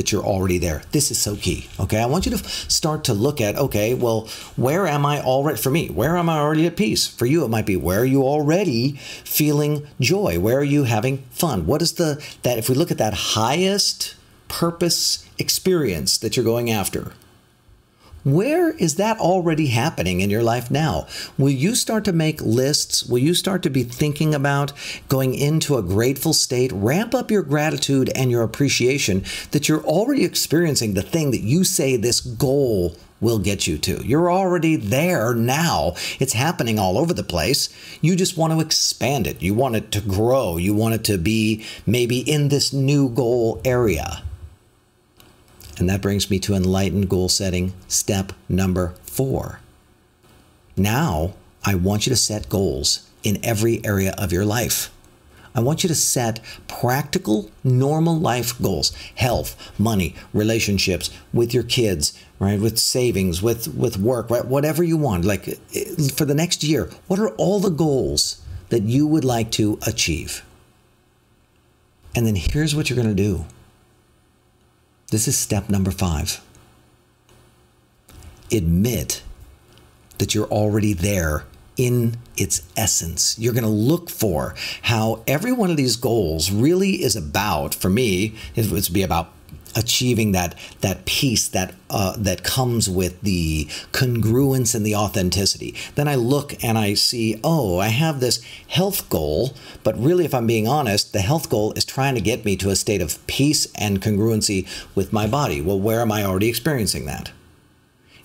that 0.00 0.10
you're 0.10 0.24
already 0.24 0.56
there. 0.56 0.80
This 0.92 1.10
is 1.10 1.20
so 1.20 1.36
key. 1.36 1.68
Okay. 1.78 1.98
I 1.98 2.06
want 2.06 2.24
you 2.24 2.32
to 2.32 2.38
start 2.70 3.04
to 3.04 3.12
look 3.12 3.38
at, 3.38 3.54
okay, 3.54 3.92
well, 3.92 4.30
where 4.56 4.86
am 4.86 5.04
I 5.04 5.20
already 5.20 5.58
for 5.58 5.70
me? 5.70 5.88
Where 5.88 6.16
am 6.16 6.30
I 6.30 6.38
already 6.38 6.66
at 6.66 6.74
peace? 6.74 7.06
For 7.06 7.26
you, 7.26 7.44
it 7.44 7.48
might 7.48 7.66
be 7.66 7.76
where 7.76 8.00
are 8.00 8.06
you 8.06 8.22
already 8.22 8.92
feeling 8.92 9.86
joy? 10.00 10.40
Where 10.40 10.56
are 10.56 10.64
you 10.64 10.84
having 10.84 11.18
fun? 11.32 11.66
What 11.66 11.82
is 11.82 11.92
the, 11.92 12.24
that 12.44 12.56
if 12.56 12.70
we 12.70 12.74
look 12.74 12.90
at 12.90 12.96
that 12.96 13.12
highest 13.12 14.14
purpose 14.48 15.28
experience 15.38 16.16
that 16.16 16.34
you're 16.34 16.46
going 16.46 16.70
after, 16.70 17.12
where 18.24 18.70
is 18.70 18.96
that 18.96 19.18
already 19.18 19.68
happening 19.68 20.20
in 20.20 20.28
your 20.28 20.42
life 20.42 20.70
now? 20.70 21.06
Will 21.38 21.50
you 21.50 21.74
start 21.74 22.04
to 22.04 22.12
make 22.12 22.40
lists? 22.42 23.04
Will 23.04 23.18
you 23.18 23.34
start 23.34 23.62
to 23.62 23.70
be 23.70 23.82
thinking 23.82 24.34
about 24.34 24.72
going 25.08 25.34
into 25.34 25.76
a 25.76 25.82
grateful 25.82 26.34
state? 26.34 26.70
Ramp 26.72 27.14
up 27.14 27.30
your 27.30 27.42
gratitude 27.42 28.10
and 28.14 28.30
your 28.30 28.42
appreciation 28.42 29.24
that 29.52 29.68
you're 29.68 29.84
already 29.84 30.24
experiencing 30.24 30.94
the 30.94 31.02
thing 31.02 31.30
that 31.30 31.40
you 31.40 31.64
say 31.64 31.96
this 31.96 32.20
goal 32.20 32.94
will 33.20 33.38
get 33.38 33.66
you 33.66 33.78
to. 33.78 34.04
You're 34.06 34.30
already 34.30 34.76
there 34.76 35.34
now. 35.34 35.94
It's 36.18 36.32
happening 36.32 36.78
all 36.78 36.98
over 36.98 37.14
the 37.14 37.22
place. 37.22 37.68
You 38.00 38.16
just 38.16 38.36
want 38.36 38.52
to 38.52 38.60
expand 38.60 39.26
it. 39.26 39.42
You 39.42 39.54
want 39.54 39.76
it 39.76 39.90
to 39.92 40.00
grow. 40.00 40.56
You 40.56 40.74
want 40.74 40.94
it 40.94 41.04
to 41.04 41.18
be 41.18 41.64
maybe 41.86 42.18
in 42.18 42.48
this 42.48 42.72
new 42.72 43.08
goal 43.08 43.60
area. 43.64 44.22
And 45.80 45.88
that 45.88 46.02
brings 46.02 46.30
me 46.30 46.38
to 46.40 46.54
enlightened 46.54 47.08
goal 47.08 47.30
setting 47.30 47.72
step 47.88 48.34
number 48.50 48.94
four. 49.02 49.60
Now, 50.76 51.32
I 51.64 51.74
want 51.74 52.06
you 52.06 52.10
to 52.10 52.16
set 52.16 52.50
goals 52.50 53.08
in 53.22 53.42
every 53.42 53.82
area 53.82 54.14
of 54.18 54.30
your 54.30 54.44
life. 54.44 54.90
I 55.54 55.60
want 55.60 55.82
you 55.82 55.88
to 55.88 55.94
set 55.94 56.40
practical, 56.68 57.50
normal 57.64 58.18
life 58.18 58.60
goals 58.60 58.92
health, 59.16 59.56
money, 59.78 60.14
relationships 60.34 61.08
with 61.32 61.54
your 61.54 61.64
kids, 61.64 62.12
right? 62.38 62.60
With 62.60 62.78
savings, 62.78 63.40
with, 63.42 63.74
with 63.74 63.96
work, 63.96 64.28
right? 64.28 64.44
whatever 64.44 64.84
you 64.84 64.98
want. 64.98 65.24
Like 65.24 65.48
eh, 65.48 66.08
for 66.14 66.26
the 66.26 66.34
next 66.34 66.62
year, 66.62 66.90
what 67.08 67.18
are 67.18 67.30
all 67.30 67.58
the 67.58 67.70
goals 67.70 68.42
that 68.68 68.82
you 68.82 69.06
would 69.06 69.24
like 69.24 69.50
to 69.52 69.78
achieve? 69.86 70.44
And 72.14 72.26
then 72.26 72.36
here's 72.36 72.74
what 72.74 72.90
you're 72.90 73.02
going 73.02 73.16
to 73.16 73.22
do 73.22 73.46
this 75.10 75.28
is 75.28 75.36
step 75.36 75.68
number 75.68 75.90
five. 75.90 76.40
Admit 78.52 79.22
that 80.18 80.34
you're 80.34 80.46
already 80.48 80.92
there 80.92 81.44
in 81.76 82.16
its 82.36 82.62
essence. 82.76 83.38
You're 83.38 83.54
going 83.54 83.64
to 83.64 83.70
look 83.70 84.10
for 84.10 84.54
how 84.82 85.22
every 85.26 85.52
one 85.52 85.70
of 85.70 85.76
these 85.76 85.96
goals 85.96 86.50
really 86.50 87.02
is 87.02 87.16
about, 87.16 87.74
for 87.74 87.88
me, 87.88 88.34
it 88.54 88.70
would 88.70 88.88
be 88.92 89.02
about 89.02 89.32
achieving 89.76 90.32
that 90.32 90.54
that 90.80 91.04
peace 91.04 91.48
that 91.48 91.74
uh, 91.88 92.14
that 92.18 92.42
comes 92.44 92.88
with 92.88 93.20
the 93.22 93.64
congruence 93.92 94.74
and 94.74 94.84
the 94.86 94.94
authenticity. 94.94 95.74
Then 95.94 96.08
I 96.08 96.14
look 96.14 96.62
and 96.62 96.78
I 96.78 96.94
see, 96.94 97.40
oh, 97.42 97.78
I 97.78 97.88
have 97.88 98.20
this 98.20 98.42
health 98.68 99.08
goal, 99.08 99.54
but 99.82 99.98
really, 99.98 100.24
if 100.24 100.34
I'm 100.34 100.46
being 100.46 100.68
honest, 100.68 101.12
the 101.12 101.20
health 101.20 101.50
goal 101.50 101.72
is 101.72 101.84
trying 101.84 102.14
to 102.14 102.20
get 102.20 102.44
me 102.44 102.56
to 102.56 102.70
a 102.70 102.76
state 102.76 103.02
of 103.02 103.24
peace 103.26 103.66
and 103.74 104.00
congruency 104.00 104.68
with 104.94 105.12
my 105.12 105.26
body. 105.26 105.60
Well, 105.60 105.80
where 105.80 106.00
am 106.00 106.12
I 106.12 106.24
already 106.24 106.48
experiencing 106.48 107.06
that? 107.06 107.32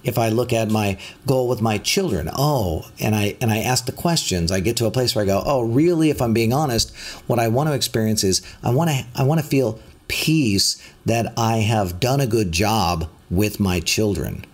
if 0.06 0.20
I 0.20 0.30
look 0.30 0.54
at 0.54 0.70
my 0.70 0.98
goal 1.25 1.48
with 1.48 1.62
my 1.62 1.80
children, 1.80 2.30
oh, 2.32 2.88
and 3.00 3.16
I 3.16 3.36
and 3.42 3.52
I 3.52 3.58
ask 3.58 3.86
the 3.86 3.92
questions, 3.92 4.52
I 4.52 4.60
get 4.60 4.78
to 4.78 4.86
a 4.86 4.92
place 4.92 5.16
where 5.16 5.24
I 5.24 5.25
go, 5.25 5.42
oh, 5.44 5.64
really? 5.64 6.12
If 6.12 6.22
I'm 6.22 6.34
being 6.34 6.54
honest, 6.54 6.96
what 7.28 7.40
I 7.40 7.48
want 7.48 7.70
to 7.70 7.74
experience 7.74 8.24
is 8.24 8.42
I 8.64 8.70
want 8.70 8.92
to 8.92 9.06
I 9.16 9.24
want 9.24 9.42
to 9.42 9.46
feel 9.46 9.80
peace 10.08 10.82
that 11.06 11.34
I 11.38 11.58
have 11.58 12.00
done 12.00 12.20
a 12.20 12.28
good 12.28 12.52
job 12.52 13.10
with 13.30 13.60
my 13.60 13.80
children. 13.80 14.46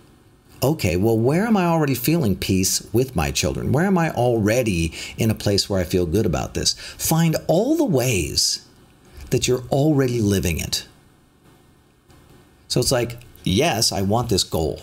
Okay, 0.62 0.96
well, 0.96 1.18
where 1.18 1.44
am 1.46 1.56
I 1.56 1.64
already 1.64 1.94
feeling 1.94 2.36
peace 2.36 2.86
with 2.92 3.16
my 3.16 3.32
children? 3.32 3.72
Where 3.72 3.86
am 3.86 3.98
I 3.98 4.10
already 4.10 4.92
in 5.18 5.30
a 5.30 5.34
place 5.34 5.68
where 5.68 5.80
I 5.80 5.84
feel 5.84 6.06
good 6.06 6.26
about 6.26 6.54
this? 6.54 6.74
Find 6.74 7.36
all 7.48 7.76
the 7.76 7.84
ways 7.84 8.64
that 9.30 9.48
you're 9.48 9.64
already 9.70 10.20
living 10.20 10.60
it. 10.60 10.86
So 12.68 12.78
it's 12.78 12.92
like, 12.92 13.18
yes, 13.42 13.90
I 13.90 14.02
want 14.02 14.28
this 14.28 14.44
goal 14.44 14.80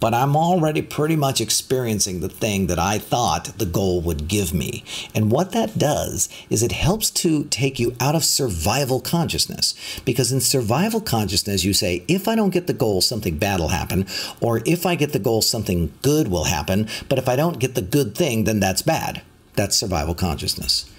but 0.00 0.14
I'm 0.14 0.34
already 0.34 0.82
pretty 0.82 1.14
much 1.14 1.40
experiencing 1.40 2.20
the 2.20 2.28
thing 2.28 2.66
that 2.66 2.78
I 2.78 2.98
thought 2.98 3.58
the 3.58 3.66
goal 3.66 4.00
would 4.00 4.26
give 4.26 4.52
me. 4.52 4.82
And 5.14 5.30
what 5.30 5.52
that 5.52 5.78
does 5.78 6.28
is 6.48 6.62
it 6.62 6.72
helps 6.72 7.10
to 7.10 7.44
take 7.44 7.78
you 7.78 7.94
out 8.00 8.14
of 8.14 8.24
survival 8.24 9.00
consciousness. 9.00 9.74
Because 10.04 10.32
in 10.32 10.40
survival 10.40 11.00
consciousness, 11.00 11.64
you 11.64 11.74
say, 11.74 12.02
if 12.08 12.26
I 12.26 12.34
don't 12.34 12.50
get 12.50 12.66
the 12.66 12.72
goal, 12.72 13.02
something 13.02 13.36
bad 13.36 13.60
will 13.60 13.68
happen. 13.68 14.06
Or 14.40 14.62
if 14.64 14.86
I 14.86 14.94
get 14.94 15.12
the 15.12 15.18
goal, 15.18 15.42
something 15.42 15.92
good 16.00 16.28
will 16.28 16.44
happen. 16.44 16.88
But 17.08 17.18
if 17.18 17.28
I 17.28 17.36
don't 17.36 17.60
get 17.60 17.74
the 17.74 17.82
good 17.82 18.14
thing, 18.14 18.44
then 18.44 18.58
that's 18.58 18.82
bad. 18.82 19.22
That's 19.54 19.76
survival 19.76 20.14
consciousness. 20.14 20.90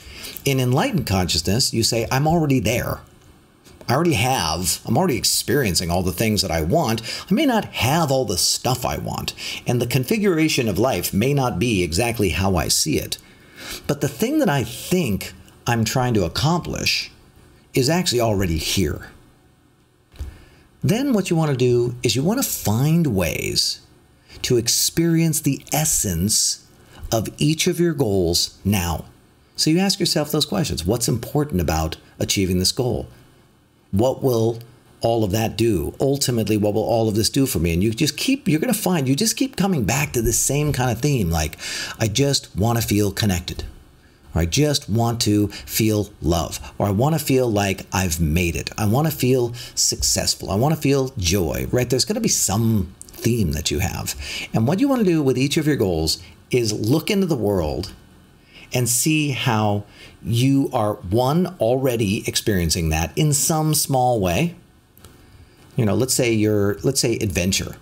In 0.46 0.60
enlightened 0.60 1.08
consciousness, 1.08 1.74
you 1.74 1.84
say, 1.84 2.08
I'm 2.12 2.28
already 2.28 2.60
there. 2.60 3.00
I 3.88 3.94
already 3.94 4.14
have, 4.14 4.80
I'm 4.86 4.98
already 4.98 5.18
experiencing 5.18 5.90
all 5.90 6.04
the 6.04 6.12
things 6.12 6.42
that 6.42 6.52
I 6.52 6.62
want. 6.62 7.02
I 7.30 7.34
may 7.34 7.46
not 7.46 7.66
have 7.66 8.12
all 8.12 8.26
the 8.26 8.38
stuff 8.38 8.86
I 8.86 8.98
want, 8.98 9.34
and 9.68 9.82
the 9.82 9.88
configuration 9.88 10.68
of 10.68 10.80
life 10.80 11.14
may 11.14 11.34
not 11.34 11.60
be 11.60 11.84
exactly 11.84 12.30
how 12.30 12.56
I 12.56 12.68
see 12.68 12.98
it. 12.98 13.18
But 13.88 14.02
the 14.02 14.08
thing 14.08 14.40
that 14.40 14.50
I 14.50 14.64
think 14.64 15.34
I'm 15.68 15.84
trying 15.86 16.14
to 16.16 16.26
accomplish 16.26 17.12
is 17.74 17.90
actually 17.90 18.22
already 18.22 18.58
here. 18.58 19.10
Then, 20.84 21.14
what 21.14 21.30
you 21.30 21.36
want 21.36 21.52
to 21.52 21.58
do 21.58 21.96
is 22.02 22.16
you 22.16 22.24
want 22.24 22.42
to 22.42 22.50
find 22.50 23.08
ways 23.08 23.82
to 24.42 24.58
experience 24.58 25.42
the 25.42 25.64
essence 25.72 26.66
of 27.12 27.30
each 27.38 27.68
of 27.68 27.80
your 27.80 27.94
goals 27.94 28.58
now. 28.66 29.06
So 29.56 29.70
you 29.70 29.80
ask 29.80 30.00
yourself 30.00 30.32
those 30.32 30.46
questions 30.46 30.86
What's 30.86 31.08
important 31.08 31.62
about 31.62 31.98
achieving 32.20 32.60
this 32.60 32.72
goal? 32.72 33.08
What 33.92 34.24
will 34.24 34.60
all 35.02 35.24
of 35.24 35.32
that 35.32 35.58
do? 35.58 35.94
Ultimately, 36.00 36.58
what 36.58 36.74
will 36.74 36.84
all 36.84 37.08
of 37.08 37.16
this 37.16 37.30
do 37.30 37.46
for 37.46 37.60
me? 37.60 37.74
And 37.74 37.84
you 37.84 37.92
just 37.92 38.18
keep, 38.18 38.48
you're 38.48 38.60
going 38.60 38.74
to 38.74 38.80
find, 38.80 39.08
you 39.08 39.16
just 39.16 39.38
keep 39.38 39.56
coming 39.56 39.84
back 39.84 40.14
to 40.14 40.22
the 40.22 40.34
same 40.34 40.72
kind 40.74 40.92
of 40.92 41.00
theme. 41.00 41.30
Like, 41.30 41.58
I 42.00 42.08
just 42.08 42.56
want 42.56 42.80
to 42.80 42.88
feel 42.88 43.12
connected. 43.12 43.64
Or 44.34 44.42
I 44.42 44.46
just 44.46 44.90
want 44.90 45.20
to 45.22 45.48
feel 45.48 46.10
love. 46.22 46.74
Or 46.78 46.88
I 46.88 46.92
want 46.92 47.18
to 47.18 47.24
feel 47.24 47.52
like 47.52 47.86
I've 47.92 48.22
made 48.22 48.56
it. 48.56 48.70
I 48.78 48.86
want 48.86 49.10
to 49.10 49.16
feel 49.16 49.54
successful. 49.76 50.50
I 50.50 50.56
want 50.56 50.74
to 50.74 50.80
feel 50.80 51.10
joy, 51.18 51.68
right? 51.72 51.90
There's 51.90 52.06
going 52.06 52.16
to 52.16 52.22
be 52.22 52.30
some 52.30 52.96
theme 53.00 53.52
that 53.52 53.72
you 53.72 53.80
have. 53.80 54.16
And 54.54 54.68
what 54.68 54.80
you 54.80 54.88
want 54.88 55.00
to 55.00 55.12
do 55.12 55.22
with 55.22 55.38
each 55.38 55.58
of 55.58 55.68
your 55.68 55.76
goals 55.76 56.22
is 56.50 56.72
look 56.74 57.10
into 57.10 57.26
the 57.26 57.36
world 57.36 57.94
and 58.74 58.88
see 58.88 59.32
how 59.32 59.84
you 60.24 60.70
are 60.74 60.94
one 60.94 61.56
already 61.60 62.28
experiencing 62.28 62.90
that 62.90 63.12
in 63.18 63.34
some 63.34 63.74
small 63.74 64.20
way. 64.20 64.56
You 65.76 65.86
know, 65.86 65.96
let's 65.96 66.14
say 66.14 66.32
you're 66.32 66.78
let's 66.84 67.00
say 67.00 67.16
adventure 67.16 67.76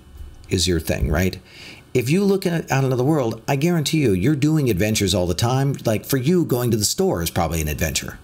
is 0.50 0.68
your 0.68 0.80
thing, 0.80 1.10
right? 1.10 1.40
if 1.94 2.10
you 2.10 2.24
look 2.24 2.46
at, 2.46 2.72
out 2.72 2.84
into 2.84 2.96
the 2.96 3.04
world, 3.04 3.42
I 3.48 3.56
guarantee 3.56 4.00
you, 4.00 4.12
you're 4.12 4.36
doing 4.36 4.70
adventures 4.70 5.16
all 5.16 5.26
the 5.26 5.34
time. 5.34 5.76
Like 5.86 6.06
for 6.06 6.18
you, 6.18 6.46
going 6.46 6.72
to 6.72 6.78
the 6.78 6.86
store 6.86 7.22
is 7.22 7.30
probably 7.30 7.62
an 7.62 7.68
adventure. 7.68 8.20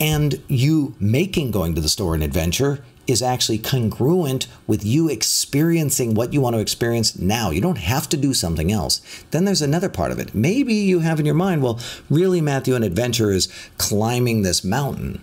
And 0.00 0.40
you 0.46 0.94
making 1.00 1.50
going 1.50 1.74
to 1.74 1.80
the 1.80 1.88
store 1.88 2.14
an 2.14 2.22
adventure 2.22 2.84
is 3.08 3.22
actually 3.22 3.58
congruent 3.58 4.46
with 4.66 4.84
you 4.84 5.08
experiencing 5.08 6.14
what 6.14 6.34
you 6.34 6.42
want 6.42 6.54
to 6.54 6.60
experience 6.60 7.18
now. 7.18 7.50
You 7.50 7.62
don't 7.62 7.78
have 7.78 8.08
to 8.10 8.18
do 8.18 8.34
something 8.34 8.70
else. 8.70 9.00
Then 9.30 9.46
there's 9.46 9.62
another 9.62 9.88
part 9.88 10.12
of 10.12 10.18
it. 10.18 10.34
Maybe 10.34 10.74
you 10.74 11.00
have 11.00 11.18
in 11.18 11.24
your 11.26 11.34
mind, 11.34 11.62
well, 11.62 11.80
really, 12.10 12.42
Matthew, 12.42 12.74
an 12.74 12.82
adventure 12.82 13.30
is 13.30 13.48
climbing 13.78 14.42
this 14.42 14.62
mountain. 14.62 15.22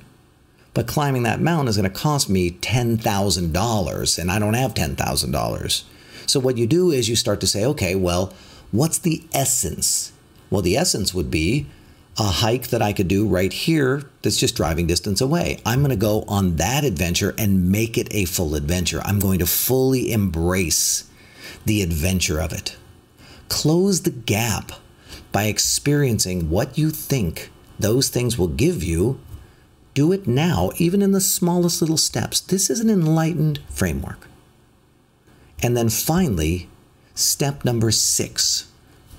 But 0.73 0.87
climbing 0.87 1.23
that 1.23 1.39
mountain 1.39 1.67
is 1.67 1.77
going 1.77 1.89
to 1.89 1.97
cost 1.97 2.27
me 2.27 2.51
$10,000, 2.51 4.19
and 4.19 4.31
I 4.31 4.39
don't 4.39 4.55
have 4.55 4.73
$10,000. 4.73 5.83
So 6.25 6.39
what 6.39 6.57
you 6.57 6.65
do 6.65 6.91
is 6.91 7.07
you 7.07 7.15
start 7.15 7.39
to 7.41 7.47
say, 7.47 7.63
okay, 7.65 7.93
well, 7.93 8.33
what's 8.71 8.97
the 8.97 9.23
essence? 9.31 10.11
Well, 10.49 10.63
the 10.63 10.75
essence 10.75 11.13
would 11.13 11.29
be 11.29 11.67
a 12.17 12.23
hike 12.23 12.67
that 12.67 12.81
I 12.81 12.93
could 12.93 13.07
do 13.07 13.27
right 13.27 13.51
here 13.51 14.03
that's 14.21 14.37
just 14.37 14.55
driving 14.55 14.87
distance 14.87 15.19
away. 15.19 15.59
I'm 15.65 15.79
going 15.79 15.89
to 15.89 15.97
go 15.97 16.23
on 16.27 16.55
that 16.55 16.85
adventure 16.85 17.35
and 17.37 17.69
make 17.69 17.97
it 17.97 18.07
a 18.11 18.25
full 18.25 18.55
adventure. 18.55 19.01
I'm 19.03 19.19
going 19.19 19.39
to 19.39 19.45
fully 19.45 20.11
embrace 20.11 21.09
the 21.65 21.81
adventure 21.81 22.39
of 22.39 22.53
it. 22.53 22.77
Close 23.49 24.03
the 24.03 24.11
gap 24.11 24.71
by 25.31 25.45
experiencing 25.45 26.49
what 26.49 26.77
you 26.77 26.89
think 26.89 27.51
those 27.77 28.07
things 28.07 28.37
will 28.37 28.47
give 28.47 28.81
you. 28.81 29.19
Do 29.93 30.11
it 30.11 30.27
now, 30.27 30.71
even 30.77 31.01
in 31.01 31.11
the 31.11 31.21
smallest 31.21 31.81
little 31.81 31.97
steps. 31.97 32.39
This 32.39 32.69
is 32.69 32.79
an 32.79 32.89
enlightened 32.89 33.59
framework. 33.69 34.27
And 35.61 35.75
then 35.75 35.89
finally, 35.89 36.69
step 37.13 37.65
number 37.65 37.91
six 37.91 38.71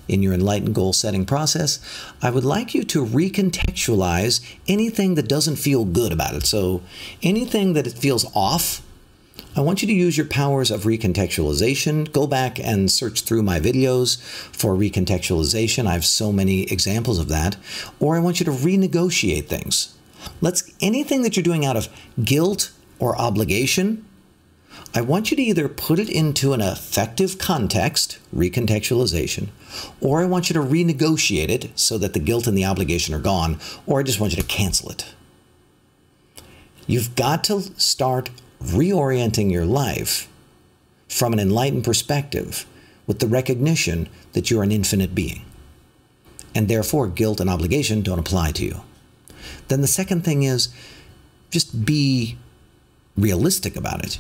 in 0.08 0.22
your 0.22 0.32
enlightened 0.32 0.75
goal 0.75 0.92
setting 0.92 1.25
process, 1.25 1.80
I 2.22 2.30
would 2.30 2.44
like 2.44 2.75
you 2.75 2.84
to 2.84 3.04
recontextualize 3.04 4.40
anything 4.68 5.14
that 5.14 5.28
doesn't 5.28 5.56
feel 5.56 5.84
good 5.84 6.12
about 6.12 6.34
it. 6.34 6.44
So, 6.46 6.82
anything 7.22 7.72
that 7.72 7.86
it 7.86 7.94
feels 7.94 8.25
off, 8.34 8.82
I 9.56 9.60
want 9.60 9.80
you 9.80 9.88
to 9.88 9.94
use 9.94 10.16
your 10.16 10.26
powers 10.26 10.70
of 10.70 10.82
recontextualization. 10.82 12.12
Go 12.12 12.26
back 12.26 12.58
and 12.58 12.90
search 12.90 13.22
through 13.22 13.42
my 13.42 13.58
videos 13.58 14.20
for 14.54 14.75
recontextualization. 14.75 15.86
I 15.86 15.92
have 15.92 16.04
so 16.04 16.30
many 16.30 16.64
examples 16.64 17.18
of 17.18 17.28
that. 17.28 17.56
Or 17.98 18.16
I 18.16 18.20
want 18.20 18.38
you 18.38 18.44
to 18.44 18.52
renegotiate 18.52 19.46
things. 19.46 19.94
Let's 20.40 20.70
anything 20.80 21.22
that 21.22 21.36
you're 21.36 21.44
doing 21.44 21.64
out 21.64 21.76
of 21.76 21.88
guilt 22.22 22.70
or 22.98 23.16
obligation, 23.16 24.04
I 24.94 25.00
want 25.00 25.30
you 25.30 25.36
to 25.36 25.42
either 25.42 25.68
put 25.68 25.98
it 25.98 26.08
into 26.08 26.52
an 26.52 26.60
effective 26.60 27.38
context, 27.38 28.18
recontextualization, 28.34 29.48
or 30.00 30.21
I 30.21 30.26
want 30.26 30.49
you 30.49 30.54
to 30.54 30.61
renegotiate 30.61 31.49
it 31.49 31.71
so 31.78 31.99
that 31.99 32.12
the 32.12 32.18
guilt 32.18 32.47
and 32.47 32.56
the 32.56 32.64
obligation 32.64 33.14
are 33.14 33.21
gone, 33.21 33.59
or 33.87 34.00
I 34.00 34.02
just 34.02 34.21
want 34.21 34.35
you 34.35 34.42
to 34.42 34.49
cancel 34.49 34.90
it. 34.90 35.14
You've 36.87 37.14
got 37.16 37.45
to 37.45 37.61
start 37.80 38.30
reorienting 38.62 39.50
your 39.50 39.66
life 39.66 40.28
from 41.09 41.33
an 41.33 41.40
enlightened 41.40 41.85
perspective 41.85 42.66
with 43.06 43.18
the 43.18 43.26
recognition 43.26 44.09
that 44.33 44.50
you're 44.50 44.62
an 44.62 44.73
infinite 44.73 45.14
being. 45.14 45.45
And 46.54 46.68
therefore, 46.68 47.06
guilt 47.06 47.40
and 47.40 47.50
obligation 47.50 48.02
don't 48.02 48.18
apply 48.18 48.52
to 48.52 48.64
you. 48.64 48.80
Then 49.68 49.80
the 49.80 49.87
second 49.87 50.25
thing 50.25 50.42
is 50.42 50.68
just 51.50 51.85
be 51.85 52.38
realistic 53.16 53.77
about 53.77 54.05
it 54.05 54.18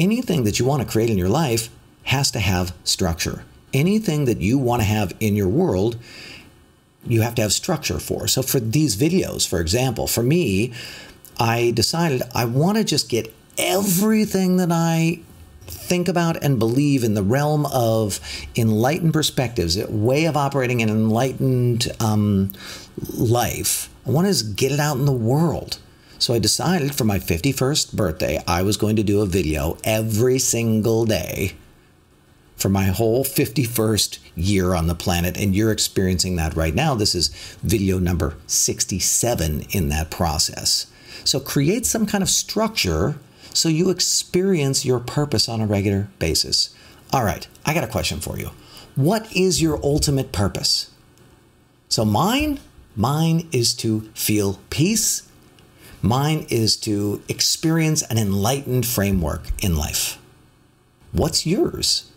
anything 0.00 0.44
that 0.44 0.58
you 0.58 0.64
want 0.64 0.82
to 0.82 0.88
create 0.88 1.10
in 1.10 1.18
your 1.18 1.28
life 1.28 1.68
has 2.04 2.30
to 2.32 2.40
have 2.40 2.74
structure. 2.84 3.44
Anything 3.72 4.24
that 4.24 4.40
you 4.40 4.58
want 4.58 4.82
to 4.82 4.86
have 4.86 5.12
in 5.20 5.36
your 5.36 5.48
world, 5.48 5.96
you 7.06 7.22
have 7.22 7.34
to 7.36 7.42
have 7.42 7.52
structure 7.52 7.98
for. 7.98 8.26
So, 8.26 8.42
for 8.42 8.60
these 8.60 8.96
videos, 8.96 9.48
for 9.48 9.60
example, 9.60 10.06
for 10.06 10.22
me, 10.22 10.72
I 11.38 11.70
decided 11.70 12.22
I 12.34 12.44
want 12.44 12.78
to 12.78 12.84
just 12.84 13.08
get 13.08 13.32
everything 13.56 14.56
that 14.58 14.70
I 14.70 15.20
think 15.66 16.08
about 16.08 16.42
and 16.42 16.58
believe 16.58 17.04
in 17.04 17.14
the 17.14 17.22
realm 17.22 17.66
of 17.66 18.20
enlightened 18.56 19.12
perspectives, 19.12 19.76
a 19.76 19.90
way 19.90 20.24
of 20.24 20.36
operating 20.36 20.82
an 20.82 20.88
enlightened 20.88 21.88
um, 22.00 22.52
life. 23.16 23.88
I 24.06 24.10
want 24.10 24.32
to 24.34 24.44
get 24.44 24.72
it 24.72 24.80
out 24.80 24.96
in 24.96 25.04
the 25.04 25.12
world. 25.12 25.78
So 26.18 26.34
I 26.34 26.38
decided 26.38 26.94
for 26.94 27.04
my 27.04 27.18
51st 27.18 27.94
birthday, 27.94 28.42
I 28.46 28.62
was 28.62 28.76
going 28.76 28.96
to 28.96 29.02
do 29.02 29.22
a 29.22 29.26
video 29.26 29.78
every 29.84 30.38
single 30.38 31.06
day 31.06 31.54
for 32.60 32.68
my 32.68 32.84
whole 32.84 33.24
51st 33.24 34.18
year 34.36 34.74
on 34.74 34.86
the 34.86 34.94
planet. 34.94 35.36
And 35.36 35.54
you're 35.54 35.72
experiencing 35.72 36.36
that 36.36 36.54
right 36.54 36.74
now. 36.74 36.94
This 36.94 37.14
is 37.14 37.28
video 37.62 37.98
number 37.98 38.36
67 38.46 39.66
in 39.70 39.88
that 39.88 40.10
process. 40.10 40.86
So 41.24 41.40
create 41.40 41.86
some 41.86 42.06
kind 42.06 42.22
of 42.22 42.30
structure 42.30 43.16
so 43.52 43.68
you 43.68 43.90
experience 43.90 44.84
your 44.84 45.00
purpose 45.00 45.48
on 45.48 45.60
a 45.60 45.66
regular 45.66 46.08
basis. 46.18 46.74
All 47.12 47.24
right, 47.24 47.46
I 47.66 47.74
got 47.74 47.84
a 47.84 47.88
question 47.88 48.20
for 48.20 48.38
you. 48.38 48.50
What 48.94 49.34
is 49.34 49.60
your 49.60 49.80
ultimate 49.82 50.30
purpose? 50.30 50.90
So 51.88 52.04
mine, 52.04 52.60
mine 52.94 53.48
is 53.50 53.74
to 53.74 54.02
feel 54.14 54.60
peace 54.70 55.28
Mine 56.02 56.46
is 56.48 56.76
to 56.78 57.22
experience 57.28 58.02
an 58.02 58.16
enlightened 58.16 58.86
framework 58.86 59.42
in 59.62 59.76
life. 59.76 60.18
What's 61.12 61.44
yours? 61.44 62.10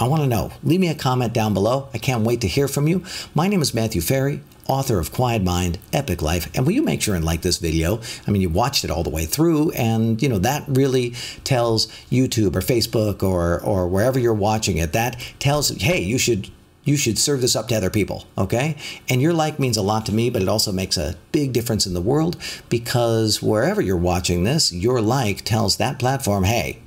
I 0.00 0.08
want 0.08 0.22
to 0.22 0.28
know. 0.28 0.50
Leave 0.64 0.80
me 0.80 0.88
a 0.88 0.94
comment 0.94 1.32
down 1.32 1.54
below. 1.54 1.88
I 1.94 1.98
can't 1.98 2.24
wait 2.24 2.40
to 2.40 2.48
hear 2.48 2.66
from 2.66 2.88
you. 2.88 3.04
My 3.32 3.46
name 3.46 3.62
is 3.62 3.74
Matthew 3.74 4.00
Ferry, 4.00 4.42
author 4.66 4.98
of 4.98 5.12
Quiet 5.12 5.42
Mind, 5.42 5.78
Epic 5.92 6.20
Life. 6.20 6.50
And 6.54 6.66
will 6.66 6.72
you 6.72 6.82
make 6.82 7.00
sure 7.00 7.14
and 7.14 7.24
like 7.24 7.42
this 7.42 7.58
video? 7.58 8.00
I 8.26 8.32
mean, 8.32 8.42
you 8.42 8.48
watched 8.48 8.84
it 8.84 8.90
all 8.90 9.04
the 9.04 9.10
way 9.10 9.24
through, 9.24 9.70
and 9.72 10.20
you 10.20 10.28
know 10.28 10.38
that 10.38 10.64
really 10.66 11.10
tells 11.44 11.86
YouTube 12.10 12.56
or 12.56 12.60
Facebook 12.60 13.22
or 13.22 13.60
or 13.62 13.86
wherever 13.86 14.18
you're 14.18 14.34
watching 14.34 14.78
it. 14.78 14.92
That 14.92 15.16
tells, 15.38 15.68
hey, 15.68 16.02
you 16.02 16.18
should 16.18 16.50
you 16.82 16.96
should 16.96 17.18
serve 17.18 17.40
this 17.40 17.56
up 17.56 17.68
to 17.68 17.76
other 17.76 17.88
people, 17.88 18.26
okay? 18.36 18.76
And 19.08 19.22
your 19.22 19.32
like 19.32 19.58
means 19.58 19.76
a 19.76 19.82
lot 19.82 20.04
to 20.06 20.12
me, 20.12 20.28
but 20.28 20.42
it 20.42 20.48
also 20.48 20.70
makes 20.70 20.96
a 20.96 21.16
big 21.32 21.52
difference 21.52 21.86
in 21.86 21.94
the 21.94 22.00
world 22.00 22.36
because 22.68 23.42
wherever 23.42 23.80
you're 23.80 23.96
watching 23.96 24.44
this, 24.44 24.72
your 24.72 25.00
like 25.00 25.42
tells 25.42 25.76
that 25.76 25.98
platform, 25.98 26.44
hey, 26.44 26.80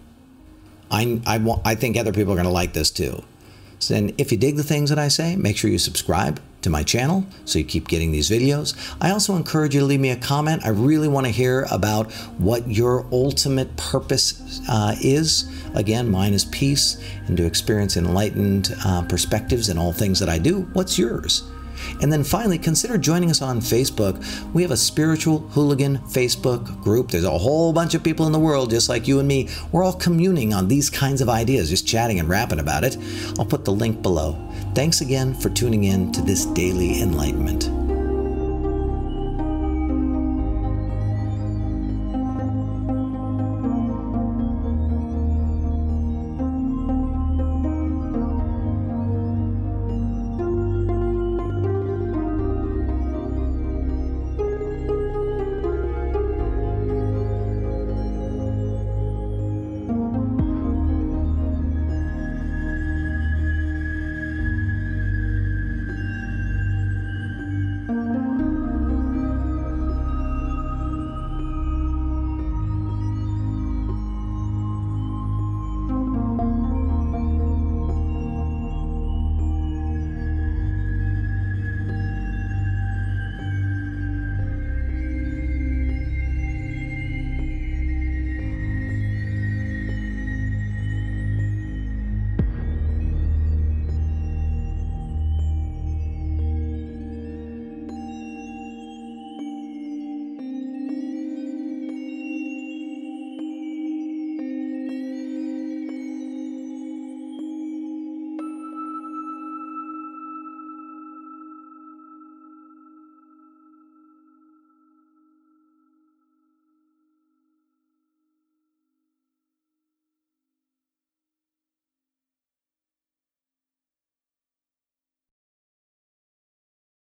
I, 0.92 1.22
I, 1.26 1.56
I 1.66 1.76
think 1.76 1.98
other 1.98 2.14
people 2.14 2.34
are 2.34 2.36
going 2.36 2.48
to 2.48 2.52
like 2.52 2.74
this 2.74 2.92
too. 2.92 3.24
So 3.80 3.94
then 3.94 4.14
if 4.18 4.32
you 4.32 4.38
dig 4.38 4.56
the 4.56 4.64
things 4.64 4.90
that 4.90 5.00
I 5.00 5.08
say, 5.08 5.36
make 5.36 5.58
sure 5.58 5.70
you 5.70 5.78
subscribe 5.78 6.42
to 6.62 6.70
my 6.70 6.82
channel 6.82 7.26
so 7.46 7.60
you 7.60 7.66
keep 7.66 7.88
getting 7.88 8.12
these 8.12 8.30
videos. 8.30 8.76
I 9.00 9.12
also 9.12 9.36
encourage 9.36 9.76
you 9.76 9.82
to 9.82 9.86
leave 9.86 10.00
me 10.00 10.10
a 10.10 10.16
comment. 10.16 10.66
I 10.66 10.70
really 10.70 11.08
want 11.08 11.28
to 11.28 11.32
hear 11.32 11.68
about 11.72 12.12
what 12.40 12.68
your 12.68 13.06
ultimate 13.12 13.76
purpose 13.78 14.62
uh, 14.68 14.96
is. 15.02 15.48
Again, 15.76 16.10
mine 16.10 16.34
is 16.34 16.46
peace 16.46 17.02
and 17.28 17.38
to 17.38 17.46
experience 17.46 17.98
enlightened 17.98 18.76
uh, 18.84 19.04
perspectives 19.04 19.70
in 19.70 19.78
all 19.78 19.94
things 19.94 20.20
that 20.20 20.30
I 20.30 20.40
do. 20.40 20.62
What's 20.74 20.98
yours? 20.98 21.44
And 22.02 22.12
then 22.12 22.24
finally, 22.24 22.58
consider 22.58 22.98
joining 22.98 23.30
us 23.30 23.42
on 23.42 23.60
Facebook. 23.60 24.24
We 24.54 24.62
have 24.62 24.72
a 24.72 24.78
spiritual 24.78 25.40
hooligan 25.40 26.00
Facebook 26.00 26.82
group. 26.84 27.12
There's 27.12 27.24
a 27.24 27.38
whole 27.38 27.74
bunch 27.74 27.94
of 27.94 28.04
people 28.04 28.26
in 28.26 28.32
the 28.32 28.40
world 28.40 28.70
just 28.70 28.90
like 28.90 29.08
you 29.08 29.20
and 29.20 29.28
me. 29.28 29.50
We're 29.72 29.84
all 29.84 29.94
communing 29.94 30.54
on 30.54 30.68
these 30.68 30.90
kinds 30.90 31.22
of 31.22 31.30
ideas, 31.30 31.70
just 31.70 31.88
chatting 31.88 32.20
and 32.20 32.30
rapping 32.30 32.60
about 32.60 32.84
it. 32.84 32.98
I'll 33.40 33.46
put 33.46 33.66
the 33.66 33.74
link 33.74 34.02
below. 34.02 34.38
Thanks 34.74 35.02
again 35.02 35.34
for 35.34 35.50
tuning 35.50 35.86
in 35.86 36.12
to 36.12 36.22
this 36.22 36.46
daily 36.46 37.02
enlightenment. 37.02 37.87